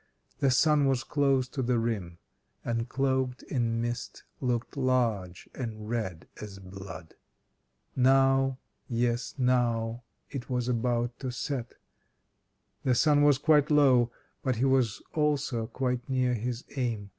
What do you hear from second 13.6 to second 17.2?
low, but he was also quite near his aim.